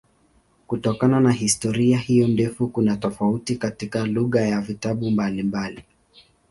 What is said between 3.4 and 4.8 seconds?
katika lugha ya